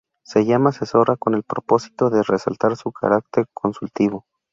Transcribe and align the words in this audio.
Se 0.23 0.43
llama 0.45 0.71
"Asesora" 0.71 1.15
con 1.15 1.35
el 1.35 1.43
propósito 1.43 2.09
de 2.09 2.23
resaltar 2.23 2.75
su 2.75 2.91
carácter 2.91 3.45
consultivo. 3.53 4.25